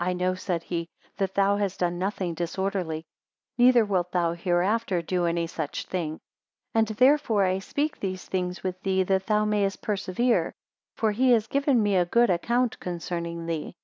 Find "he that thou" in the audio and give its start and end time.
0.64-1.56